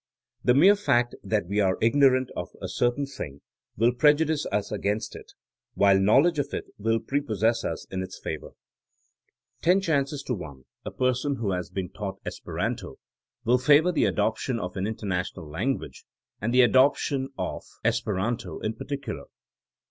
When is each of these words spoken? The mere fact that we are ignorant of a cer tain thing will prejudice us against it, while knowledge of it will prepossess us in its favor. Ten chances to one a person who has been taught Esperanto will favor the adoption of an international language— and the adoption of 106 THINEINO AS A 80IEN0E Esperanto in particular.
The 0.43 0.55
mere 0.55 0.75
fact 0.75 1.13
that 1.23 1.45
we 1.45 1.59
are 1.59 1.77
ignorant 1.79 2.31
of 2.35 2.49
a 2.59 2.67
cer 2.67 2.89
tain 2.91 3.05
thing 3.05 3.41
will 3.77 3.91
prejudice 3.93 4.47
us 4.51 4.71
against 4.71 5.15
it, 5.15 5.33
while 5.75 5.99
knowledge 5.99 6.39
of 6.39 6.55
it 6.55 6.65
will 6.79 6.99
prepossess 6.99 7.63
us 7.63 7.85
in 7.91 8.01
its 8.01 8.17
favor. 8.17 8.53
Ten 9.61 9.79
chances 9.79 10.23
to 10.23 10.33
one 10.33 10.65
a 10.83 10.89
person 10.89 11.35
who 11.35 11.51
has 11.51 11.69
been 11.69 11.89
taught 11.89 12.19
Esperanto 12.25 12.97
will 13.45 13.59
favor 13.59 13.91
the 13.91 14.05
adoption 14.05 14.57
of 14.59 14.75
an 14.75 14.87
international 14.87 15.47
language— 15.47 16.03
and 16.41 16.51
the 16.51 16.61
adoption 16.61 17.25
of 17.37 17.61
106 17.61 17.61
THINEINO 17.61 17.61
AS 17.61 17.67
A 17.67 17.77
80IEN0E 17.77 17.89
Esperanto 17.91 18.59
in 18.61 18.73
particular. 18.73 19.25